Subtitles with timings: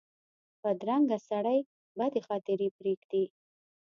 [0.61, 1.59] بدرنګه سړي
[1.97, 3.23] بدې خاطرې پرېږدي